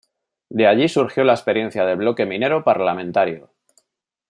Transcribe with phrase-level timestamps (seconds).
[0.49, 3.51] De allí surgió la experiencia del Bloque Minero Parlamentario.